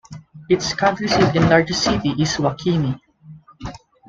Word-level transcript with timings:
Its 0.49 0.73
county 0.73 1.05
seat 1.07 1.35
and 1.35 1.47
largest 1.47 1.83
city 1.83 2.09
is 2.19 2.37
WaKeeney. 2.37 2.99